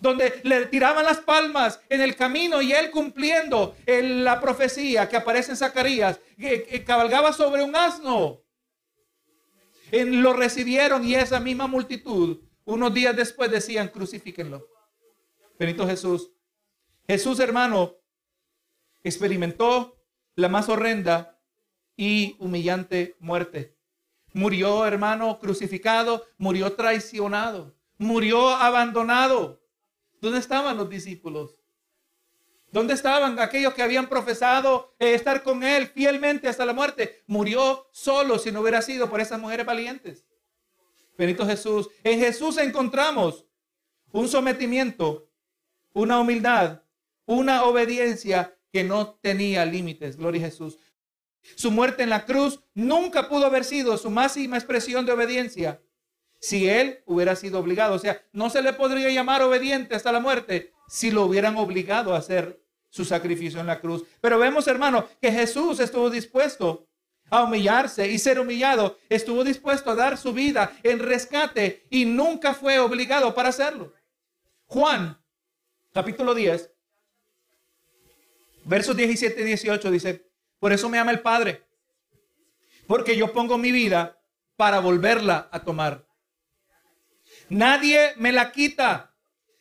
[0.00, 5.50] Donde le tiraban las palmas en el camino y él cumpliendo la profecía que aparece
[5.50, 8.44] en Zacarías, que, cabalgaba sobre un asno.
[9.90, 14.68] Lo recibieron y esa misma multitud, unos días después decían, crucifíquenlo.
[15.58, 16.30] Benito Jesús.
[17.08, 17.96] Jesús, hermano,
[19.02, 19.95] experimentó
[20.36, 21.40] la más horrenda
[21.96, 23.74] y humillante muerte.
[24.32, 29.62] Murió, hermano, crucificado, murió traicionado, murió abandonado.
[30.20, 31.58] ¿Dónde estaban los discípulos?
[32.70, 37.22] ¿Dónde estaban aquellos que habían profesado eh, estar con él fielmente hasta la muerte?
[37.26, 40.26] Murió solo si no hubiera sido por esas mujeres valientes.
[41.16, 41.88] Benito Jesús.
[42.04, 43.46] En Jesús encontramos
[44.12, 45.30] un sometimiento,
[45.94, 46.82] una humildad,
[47.24, 50.16] una obediencia que no tenía límites.
[50.16, 50.78] Gloria a Jesús.
[51.54, 55.80] Su muerte en la cruz nunca pudo haber sido su máxima expresión de obediencia
[56.40, 57.94] si él hubiera sido obligado.
[57.94, 62.14] O sea, no se le podría llamar obediente hasta la muerte si lo hubieran obligado
[62.14, 64.04] a hacer su sacrificio en la cruz.
[64.20, 66.88] Pero vemos, hermano, que Jesús estuvo dispuesto
[67.30, 72.54] a humillarse y ser humillado, estuvo dispuesto a dar su vida en rescate y nunca
[72.54, 73.92] fue obligado para hacerlo.
[74.66, 75.20] Juan,
[75.92, 76.70] capítulo 10,
[78.66, 81.62] versos 17 y 18 dice, por eso me ama el Padre,
[82.86, 84.20] porque yo pongo mi vida
[84.56, 86.06] para volverla a tomar.
[87.48, 89.14] Nadie me la quita,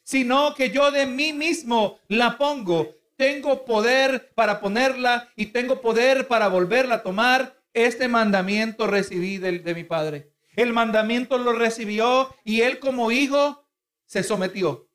[0.03, 2.95] sino que yo de mí mismo la pongo.
[3.15, 7.55] Tengo poder para ponerla y tengo poder para volverla a tomar.
[7.73, 10.31] Este mandamiento recibí de, de mi Padre.
[10.55, 13.67] El mandamiento lo recibió y él como hijo
[14.05, 14.89] se sometió.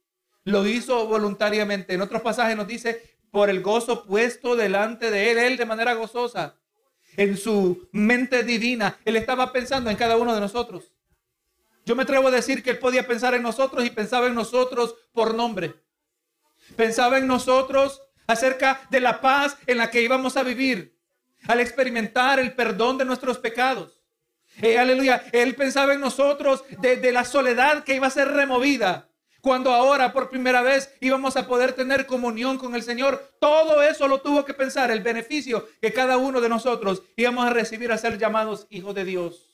[0.45, 1.95] Lo hizo voluntariamente.
[1.95, 5.95] En otros pasajes nos dice, por el gozo puesto delante de él, él de manera
[5.95, 6.57] gozosa,
[7.17, 10.93] en su mente divina, él estaba pensando en cada uno de nosotros.
[11.85, 14.95] Yo me atrevo a decir que él podía pensar en nosotros y pensaba en nosotros
[15.13, 15.75] por nombre.
[16.77, 20.97] Pensaba en nosotros acerca de la paz en la que íbamos a vivir
[21.49, 24.01] al experimentar el perdón de nuestros pecados.
[24.63, 25.25] Eh, aleluya.
[25.33, 29.10] Él pensaba en nosotros de, de la soledad que iba a ser removida.
[29.41, 34.07] Cuando ahora por primera vez íbamos a poder tener comunión con el Señor, todo eso
[34.09, 37.99] lo tuvo que pensar, el beneficio que cada uno de nosotros íbamos a recibir a
[37.99, 39.51] ser llamados hijos de Dios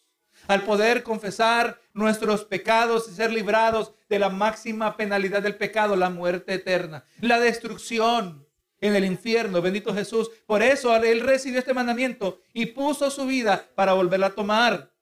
[0.49, 6.11] al poder confesar nuestros pecados y ser librados de la máxima penalidad del pecado, la
[6.11, 8.47] muerte eterna, la destrucción
[8.81, 10.31] en el infierno, bendito Jesús.
[10.47, 14.93] Por eso él recibió este mandamiento y puso su vida para volverla a tomar.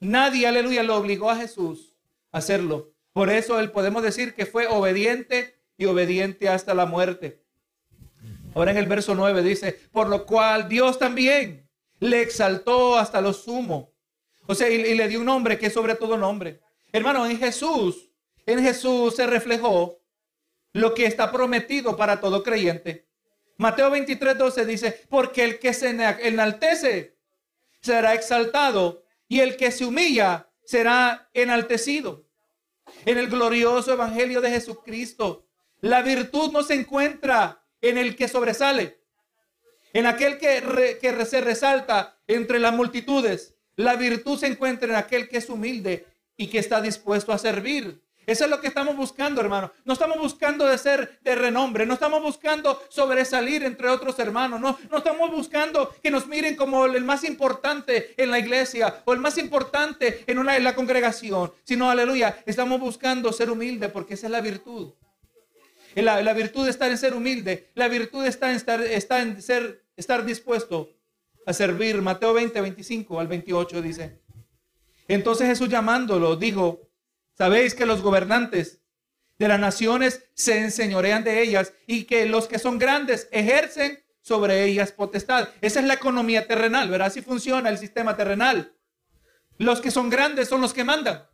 [0.00, 1.96] Nadie, aleluya, lo obligó a Jesús
[2.32, 2.93] a hacerlo.
[3.14, 7.40] Por eso él podemos decir que fue obediente y obediente hasta la muerte.
[8.54, 11.66] Ahora en el verso 9 dice, por lo cual Dios también
[11.98, 13.94] le exaltó hasta lo sumo
[14.46, 16.60] o sea, y, le dio un nombre que es sobre todo nombre.
[16.92, 18.10] Hermano, en Jesús,
[18.46, 20.00] en Jesús se reflejó
[20.72, 23.08] lo que está prometido para todo creyente.
[23.56, 27.16] Mateo 23, 12 dice, porque el que se enaltece
[27.80, 32.23] será exaltado y el que se humilla será enaltecido.
[33.04, 35.46] En el glorioso evangelio de Jesucristo,
[35.80, 38.98] la virtud no se encuentra en el que sobresale,
[39.92, 45.28] en aquel que, que se resalta entre las multitudes, la virtud se encuentra en aquel
[45.28, 48.03] que es humilde y que está dispuesto a servir.
[48.26, 49.72] Eso es lo que estamos buscando, hermano.
[49.84, 54.78] No estamos buscando de ser de renombre, no estamos buscando sobresalir entre otros hermanos, no,
[54.90, 59.20] no estamos buscando que nos miren como el más importante en la iglesia o el
[59.20, 64.26] más importante en, una, en la congregación, sino, aleluya, estamos buscando ser humilde porque esa
[64.26, 64.92] es la virtud.
[65.94, 69.84] La, la virtud está en ser humilde, la virtud está en estar, está en ser,
[69.96, 70.90] estar dispuesto
[71.46, 72.00] a servir.
[72.02, 74.20] Mateo 20, 25 al 28 dice.
[75.06, 76.83] Entonces Jesús llamándolo dijo,
[77.36, 78.80] sabéis que los gobernantes
[79.38, 84.64] de las naciones se enseñorean de ellas y que los que son grandes ejercen sobre
[84.64, 85.48] ellas potestad.
[85.60, 87.08] Esa es la economía terrenal, ¿verdad?
[87.08, 88.74] Así funciona el sistema terrenal.
[89.58, 91.26] Los que son grandes son los que mandan.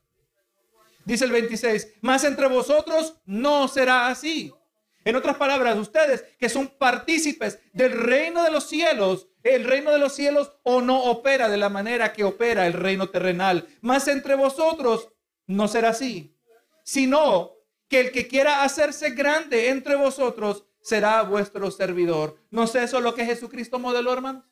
[1.05, 4.53] Dice el 26, más entre vosotros no será así.
[5.05, 9.99] En otras palabras, ustedes que son partícipes del reino de los cielos, el reino de
[9.99, 13.67] los cielos o no opera de la manera que opera el reino terrenal.
[13.81, 15.09] Más entre vosotros
[15.51, 16.33] no será así,
[16.85, 17.53] sino
[17.89, 22.37] que el que quiera hacerse grande entre vosotros será vuestro servidor.
[22.51, 24.45] ¿No es eso lo que Jesucristo modeló, hermanos?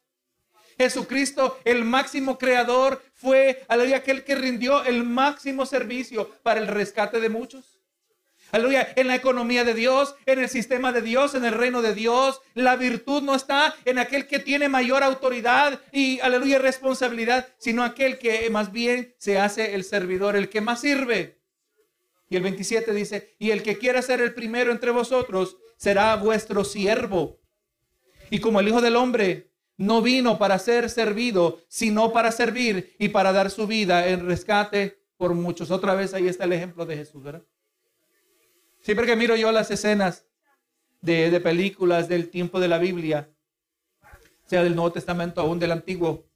[0.77, 7.29] Jesucristo, el máximo creador, fue aquel que rindió el máximo servicio para el rescate de
[7.29, 7.78] muchos.
[8.51, 11.95] Aleluya, en la economía de Dios, en el sistema de Dios, en el reino de
[11.95, 12.41] Dios.
[12.55, 18.19] La virtud no está en aquel que tiene mayor autoridad y, aleluya, responsabilidad, sino aquel
[18.19, 21.39] que más bien se hace el servidor, el que más sirve.
[22.31, 26.65] Y el 27 dice, y el que quiera ser el primero entre vosotros será vuestro
[26.65, 27.41] siervo.
[28.31, 33.11] Y como el Hijo del Hombre no vino para ser servido, sino para servir y
[33.11, 35.71] para dar su vida en rescate por muchos.
[35.71, 37.43] Otra vez ahí está el ejemplo de Jesús, ¿verdad?
[38.81, 40.27] Siempre que miro yo las escenas
[41.01, 43.31] de, películas del tiempo de la Biblia,
[44.47, 46.27] sea del Nuevo Testamento aún del Antiguo,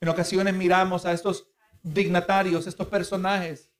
[0.00, 1.48] en ocasiones miramos a estos
[1.82, 3.70] dignatarios, estos personajes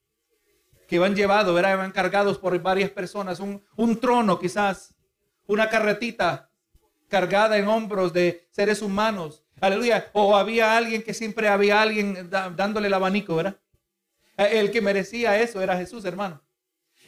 [0.87, 4.95] que van llevados, van cargados por varias personas, un, un trono quizás,
[5.47, 6.51] una carretita
[7.09, 9.45] cargada en hombros de seres humanos.
[9.61, 10.11] Aleluya.
[10.15, 13.57] O había alguien que siempre había alguien dándole el abanico, ¿verdad?
[14.37, 16.43] El que merecía eso era Jesús, hermano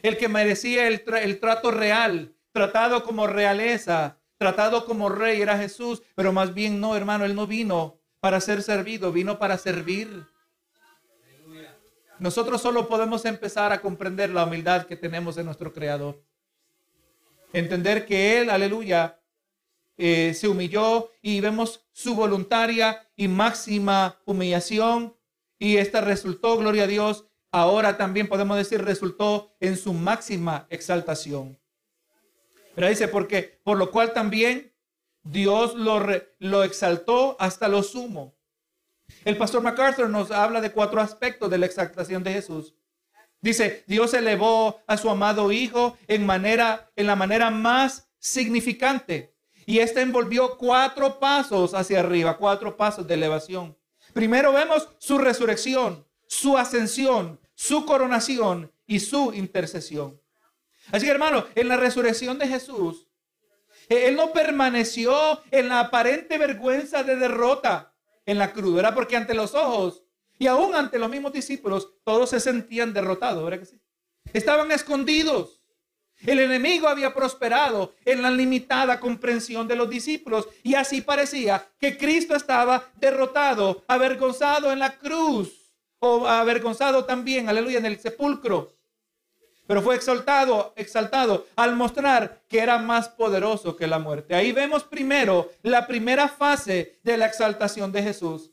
[0.03, 6.31] el que merecía el, trato real, tratado como realeza, tratado como rey, era Jesús, pero
[6.31, 10.27] más bien no, hermano, él no vino para ser servido, vino para servir.
[12.19, 16.21] Nosotros solo podemos empezar a comprender la humildad que tenemos en nuestro Creador.
[17.53, 19.19] Entender que Él, aleluya,
[19.97, 25.15] eh, se humilló y vemos su voluntaria y máxima humillación
[25.59, 31.57] y esta resultó, gloria a Dios, ahora también podemos decir resultó en su máxima exaltación.
[32.75, 34.73] Pero dice, porque por lo cual también
[35.21, 36.03] Dios lo,
[36.39, 38.35] lo exaltó hasta lo sumo.
[39.23, 42.73] El pastor MacArthur nos habla de cuatro aspectos de la exaltación de Jesús.
[43.39, 49.35] Dice, Dios elevó a su amado Hijo en, manera, en la manera más significante.
[49.67, 53.77] Y este envolvió cuatro pasos hacia arriba, cuatro pasos de elevación.
[54.13, 60.19] Primero vemos su resurrección, su ascensión, su coronación y su intercesión.
[60.91, 63.07] Así que hermano, en la resurrección de Jesús,
[63.87, 67.93] eh, Él no permaneció en la aparente vergüenza de derrota
[68.25, 68.93] en la cruz, ¿verdad?
[68.93, 70.03] Porque ante los ojos
[70.37, 73.79] y aún ante los mismos discípulos, todos se sentían derrotados, ¿verdad que sí?
[74.33, 75.61] Estaban escondidos.
[76.25, 81.97] El enemigo había prosperado en la limitada comprensión de los discípulos y así parecía que
[81.97, 85.62] Cristo estaba derrotado, avergonzado en la cruz
[86.05, 88.75] o avergonzado también, aleluya, en el sepulcro.
[89.65, 94.35] Pero fue exaltado, exaltado al mostrar que era más poderoso que la muerte.
[94.35, 98.51] Ahí vemos primero la primera fase de la exaltación de Jesús.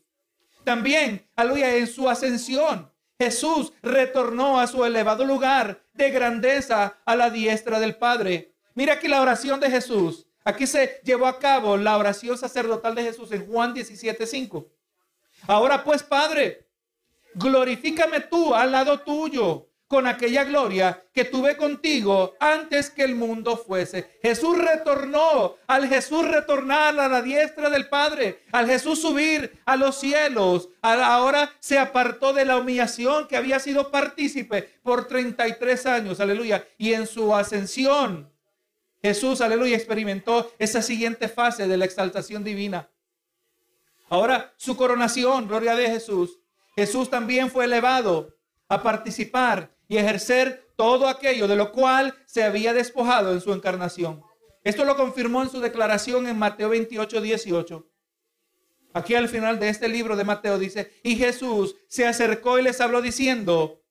[0.63, 7.29] También, aleluya, en su ascensión, Jesús retornó a su elevado lugar de grandeza a la
[7.29, 8.53] diestra del Padre.
[8.75, 10.25] Mira aquí la oración de Jesús.
[10.45, 14.65] Aquí se llevó a cabo la oración sacerdotal de Jesús en Juan 17:5.
[15.47, 16.70] Ahora pues, Padre,
[17.35, 23.57] glorifícame tú al lado tuyo con aquella gloria que tuve contigo antes que el mundo
[23.57, 24.19] fuese.
[24.21, 29.99] Jesús retornó, al Jesús retornar a la diestra del Padre, al Jesús subir a los
[29.99, 36.65] cielos, ahora se apartó de la humillación que había sido partícipe por 33 años, aleluya,
[36.77, 38.31] y en su ascensión.
[39.01, 42.89] Jesús, aleluya, experimentó esa siguiente fase de la exaltación divina.
[44.07, 46.40] Ahora su coronación, gloria de Jesús.
[46.75, 48.35] Jesús también fue elevado
[48.69, 54.23] a participar y ejercer todo aquello de lo cual se había despojado en su encarnación.
[54.63, 57.87] Esto lo confirmó en su declaración en Mateo 28, 18.
[58.93, 62.79] Aquí al final de este libro de Mateo dice, y Jesús se acercó y les
[62.81, 63.83] habló diciendo,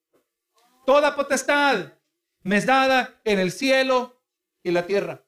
[0.86, 1.94] toda potestad
[2.42, 4.22] me es dada en el cielo
[4.62, 5.24] y la tierra.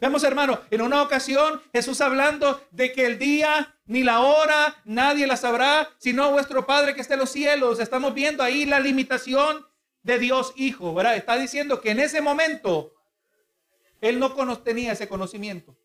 [0.00, 5.26] Vemos, hermano, en una ocasión Jesús hablando de que el día ni la hora nadie
[5.26, 7.78] la sabrá, sino vuestro Padre que está en los cielos.
[7.78, 9.66] Estamos viendo ahí la limitación
[10.02, 11.16] de Dios Hijo, ¿verdad?
[11.16, 12.94] Está diciendo que en ese momento
[14.00, 15.76] él no tenía ese conocimiento.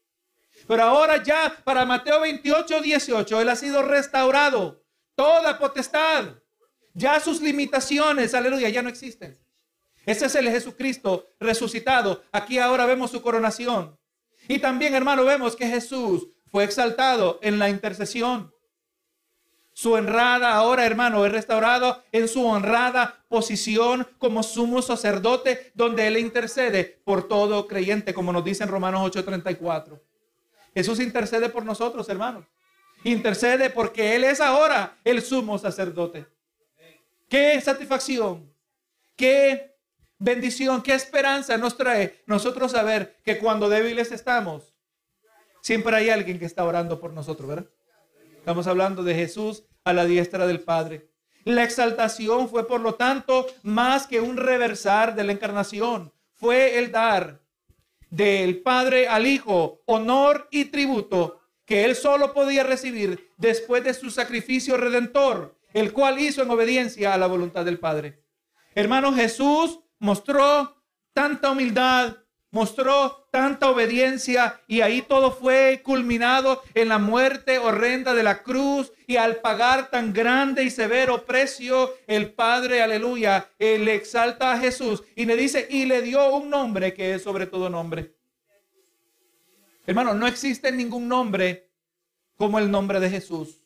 [0.67, 4.83] Pero ahora ya para Mateo 28, 18, él ha sido restaurado.
[5.15, 6.35] Toda potestad.
[6.93, 9.39] Ya sus limitaciones, aleluya, ya no existen.
[10.05, 12.23] Ese es el Jesucristo resucitado.
[12.31, 13.97] Aquí ahora vemos su coronación.
[14.47, 18.53] Y también, hermano, vemos que Jesús fue exaltado en la intercesión.
[19.73, 26.17] Su honrada ahora, hermano, es restaurado en su honrada posición como sumo sacerdote, donde Él
[26.17, 29.99] intercede por todo creyente, como nos dice en Romanos 8:34.
[30.73, 32.45] Jesús intercede por nosotros, hermanos.
[33.03, 36.25] Intercede porque Él es ahora el sumo sacerdote.
[37.29, 38.53] Qué satisfacción,
[39.15, 39.77] qué
[40.19, 44.70] bendición, qué esperanza nos trae nosotros saber que cuando débiles estamos,
[45.61, 47.69] siempre hay alguien que está orando por nosotros, ¿verdad?
[48.37, 51.09] Estamos hablando de Jesús a la diestra del Padre.
[51.43, 56.13] La exaltación fue, por lo tanto, más que un reversar de la encarnación.
[56.33, 57.41] Fue el dar
[58.09, 64.11] del Padre al Hijo honor y tributo que él solo podía recibir después de su
[64.11, 68.23] sacrificio redentor, el cual hizo en obediencia a la voluntad del Padre.
[68.75, 72.17] Hermano, Jesús mostró tanta humildad,
[72.51, 78.91] mostró tanta obediencia y ahí todo fue culminado en la muerte horrenda de la cruz
[79.07, 85.03] y al pagar tan grande y severo precio, el Padre, aleluya, le exalta a Jesús
[85.15, 88.13] y le dice y le dio un nombre que es sobre todo nombre.
[89.87, 91.69] Hermano, no existe ningún nombre
[92.37, 93.57] como el nombre de Jesús.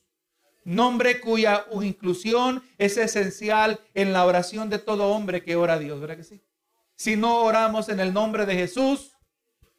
[0.63, 5.99] Nombre cuya inclusión es esencial en la oración de todo hombre que ora a Dios,
[5.99, 6.41] ¿verdad que sí?
[6.95, 9.17] Si no oramos en el nombre de Jesús,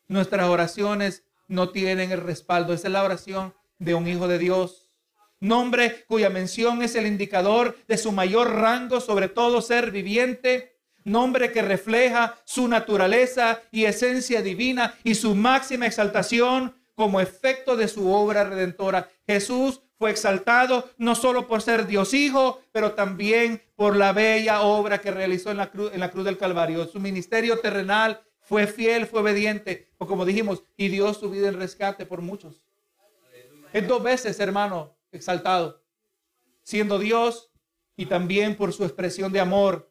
[0.06, 2.74] nuestras oraciones no tienen el respaldo.
[2.74, 4.90] Esa es la oración de un hijo de Dios.
[5.40, 10.76] Nombre cuya mención es el indicador de su mayor rango sobre todo ser viviente.
[11.04, 17.88] Nombre que refleja su naturaleza y esencia divina y su máxima exaltación como efecto de
[17.88, 19.08] su obra redentora.
[19.26, 25.00] Jesús fue exaltado no solo por ser Dios Hijo, pero también por la bella obra
[25.00, 26.86] que realizó en la cruz, en la cruz del Calvario.
[26.86, 31.58] Su ministerio terrenal fue fiel, fue obediente, o como dijimos, y dio su vida en
[31.58, 32.64] rescate por muchos.
[33.72, 35.82] Es dos veces, hermano, exaltado,
[36.62, 37.50] siendo Dios
[37.96, 39.90] y también por su expresión de amor.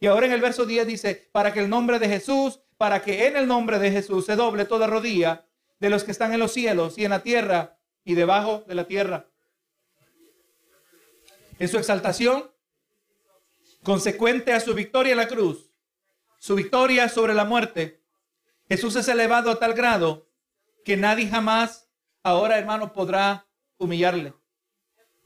[0.00, 3.26] Y ahora en el verso 10 dice, para que el nombre de Jesús, para que
[3.26, 5.46] en el nombre de Jesús se doble toda rodilla
[5.78, 8.86] de los que están en los cielos y en la tierra y debajo de la
[8.86, 9.28] tierra.
[11.58, 12.50] En su exaltación,
[13.82, 15.70] consecuente a su victoria en la cruz,
[16.38, 18.02] su victoria sobre la muerte,
[18.68, 20.28] Jesús es elevado a tal grado
[20.84, 21.88] que nadie jamás,
[22.22, 23.46] ahora hermano, podrá
[23.78, 24.34] humillarle.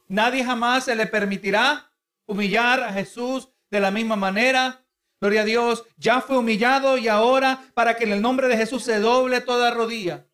[0.07, 1.93] Nadie jamás se le permitirá
[2.27, 4.85] humillar a Jesús de la misma manera.
[5.21, 8.85] Gloria a Dios, ya fue humillado y ahora para que en el nombre de Jesús
[8.85, 10.28] se doble toda rodilla.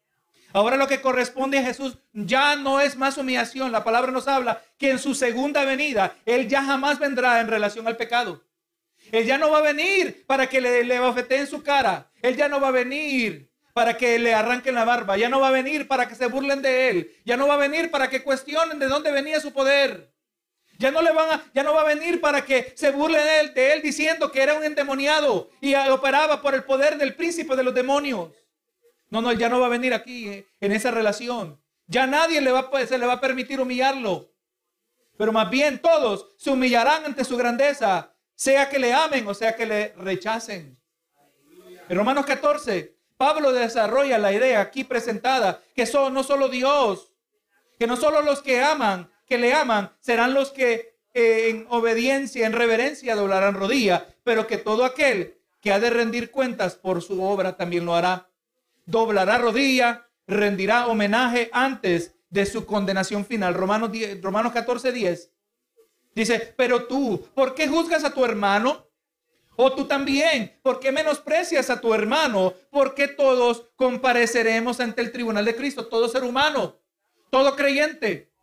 [0.55, 3.73] Ahora lo que corresponde a Jesús ya no es más humillación.
[3.73, 7.89] La palabra nos habla que en su segunda venida Él ya jamás vendrá en relación
[7.89, 8.41] al pecado.
[9.11, 10.97] Él ya no va a venir para que le, le
[11.31, 12.09] en su cara.
[12.23, 15.17] Él ya no va a venir para que le arranquen la barba.
[15.17, 17.13] Ya no va a venir para que se burlen de Él.
[17.25, 20.15] Ya no va a venir para que cuestionen de dónde venía su poder.
[20.79, 23.41] Ya no le van a, ya no va a venir para que se burlen de
[23.41, 27.55] él, de él diciendo que era un endemoniado y operaba por el poder del príncipe
[27.55, 28.31] de los demonios.
[29.15, 31.63] No, no, ya no va a venir aquí eh, en esa relación.
[31.87, 34.33] Ya nadie le va, se le va a permitir humillarlo.
[35.17, 39.55] Pero más bien todos se humillarán ante su grandeza, sea que le amen o sea
[39.55, 40.77] que le rechacen.
[41.89, 47.13] En Romanos 14, Pablo desarrolla la idea aquí presentada, que son no solo Dios,
[47.79, 52.47] que no solo los que aman, que le aman serán los que eh, en obediencia,
[52.47, 57.23] en reverencia doblarán rodilla, pero que todo aquel que ha de rendir cuentas por su
[57.23, 58.29] obra también lo hará.
[58.87, 63.55] Doblará rodilla, rendirá homenaje antes de su condenación final.
[63.55, 65.33] Romanos, 10, Romanos 14, 10.
[66.15, 68.89] Dice, pero tú, ¿por qué juzgas a tu hermano?
[69.57, 72.55] O tú también, ¿por qué menosprecias a tu hermano?
[72.71, 76.81] Porque todos compareceremos ante el tribunal de Cristo, todo ser humano,
[77.31, 78.35] todo creyente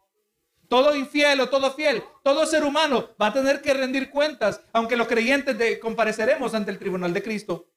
[0.71, 4.95] todo infiel o todo fiel, todo ser humano va a tener que rendir cuentas, aunque
[4.95, 7.67] los creyentes de, compareceremos ante el tribunal de Cristo.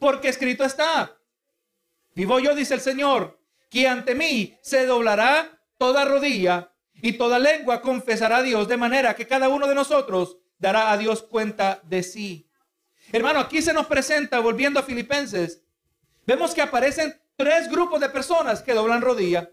[0.00, 1.16] Porque escrito está,
[2.14, 3.38] vivo yo, dice el Señor,
[3.70, 9.14] que ante mí se doblará toda rodilla y toda lengua confesará a Dios, de manera
[9.14, 12.48] que cada uno de nosotros dará a Dios cuenta de sí.
[13.10, 15.62] Hermano, aquí se nos presenta, volviendo a Filipenses,
[16.26, 19.50] vemos que aparecen tres grupos de personas que doblan rodilla.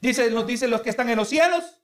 [0.00, 1.82] Dice, nos dicen los que están en los cielos,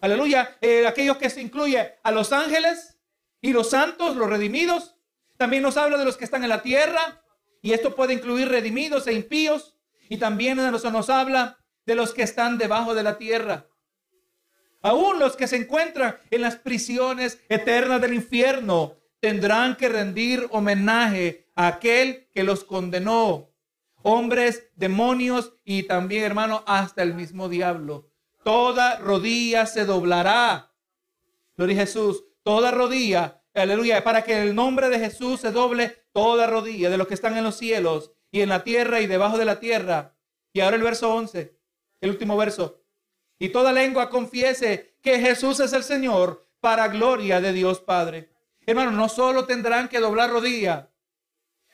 [0.00, 0.56] Aleluya.
[0.60, 2.98] Eh, aquellos que se incluye a los ángeles
[3.40, 4.96] y los santos, los redimidos.
[5.36, 7.22] También nos habla de los que están en la tierra.
[7.62, 9.76] Y esto puede incluir redimidos e impíos.
[10.08, 13.66] Y también nos, nos habla de los que están debajo de la tierra.
[14.80, 21.50] Aún los que se encuentran en las prisiones eternas del infierno tendrán que rendir homenaje
[21.56, 23.50] a aquel que los condenó.
[24.02, 28.08] Hombres, demonios y también, hermano, hasta el mismo diablo
[28.48, 30.72] toda rodilla se doblará.
[31.54, 36.90] Gloria Jesús, toda rodilla, aleluya, para que el nombre de Jesús se doble toda rodilla
[36.90, 39.60] de los que están en los cielos y en la tierra y debajo de la
[39.60, 40.14] tierra.
[40.52, 41.56] Y ahora el verso 11,
[42.00, 42.82] el último verso.
[43.38, 48.30] Y toda lengua confiese que Jesús es el Señor para gloria de Dios Padre.
[48.66, 50.90] Hermano, no solo tendrán que doblar rodilla,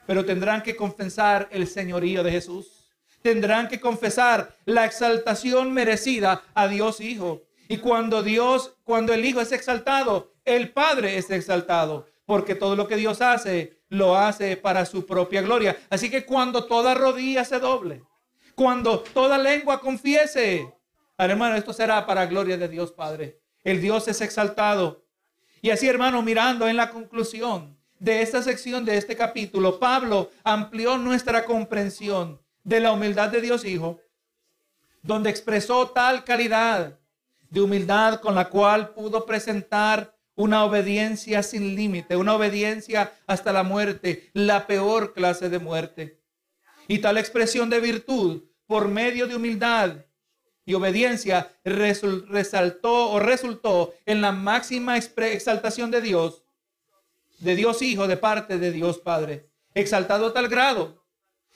[0.07, 2.85] pero tendrán que confesar el señorío de Jesús
[3.24, 7.45] tendrán que confesar la exaltación merecida a Dios Hijo.
[7.68, 12.87] Y cuando Dios, cuando el Hijo es exaltado, el Padre es exaltado, porque todo lo
[12.87, 15.77] que Dios hace, lo hace para su propia gloria.
[15.89, 18.03] Así que cuando toda rodilla se doble,
[18.55, 20.73] cuando toda lengua confiese,
[21.17, 23.41] hermano, esto será para gloria de Dios Padre.
[23.63, 25.05] El Dios es exaltado.
[25.63, 30.99] Y así, hermano, mirando en la conclusión de esta sección, de este capítulo, Pablo amplió
[30.99, 34.01] nuestra comprensión de la humildad de Dios Hijo,
[35.03, 36.99] donde expresó tal caridad
[37.49, 43.62] de humildad con la cual pudo presentar una obediencia sin límite, una obediencia hasta la
[43.62, 46.20] muerte, la peor clase de muerte.
[46.89, 50.05] Y tal expresión de virtud por medio de humildad
[50.66, 56.43] y obediencia resaltó o resultó en la máxima exaltación de Dios,
[57.39, 61.05] de Dios Hijo, de parte de Dios Padre, exaltado a tal grado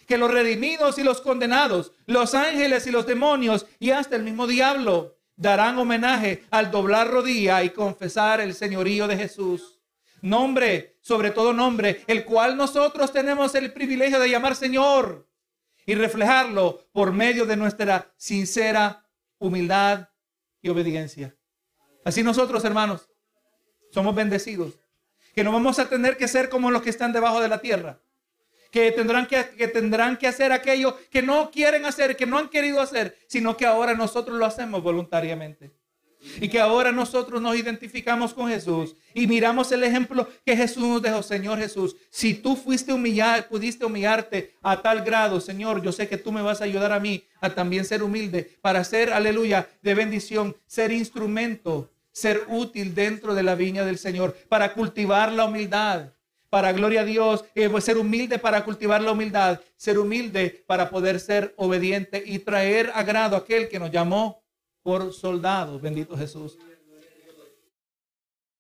[0.07, 4.47] que los redimidos y los condenados, los ángeles y los demonios y hasta el mismo
[4.47, 9.81] diablo darán homenaje al doblar rodilla y confesar el señorío de Jesús.
[10.21, 15.27] Nombre, sobre todo nombre, el cual nosotros tenemos el privilegio de llamar Señor
[15.87, 19.07] y reflejarlo por medio de nuestra sincera
[19.39, 20.09] humildad
[20.61, 21.35] y obediencia.
[22.05, 23.09] Así nosotros, hermanos,
[23.93, 24.75] somos bendecidos,
[25.35, 28.01] que no vamos a tener que ser como los que están debajo de la tierra
[28.71, 32.49] que tendrán que, que tendrán que hacer aquello que no quieren hacer, que no han
[32.49, 35.73] querido hacer, sino que ahora nosotros lo hacemos voluntariamente.
[36.41, 41.01] Y que ahora nosotros nos identificamos con Jesús y miramos el ejemplo que Jesús nos
[41.01, 41.23] dejó.
[41.23, 46.19] Señor Jesús, si tú fuiste humillar, pudiste humillarte a tal grado, Señor, yo sé que
[46.19, 49.95] tú me vas a ayudar a mí a también ser humilde para ser, aleluya, de
[49.95, 56.11] bendición, ser instrumento, ser útil dentro de la viña del Señor, para cultivar la humildad,
[56.51, 60.89] para gloria a Dios, eh, pues, ser humilde para cultivar la humildad, ser humilde para
[60.91, 64.43] poder ser obediente y traer agrado a aquel que nos llamó
[64.83, 65.81] por soldados.
[65.81, 66.59] Bendito Jesús.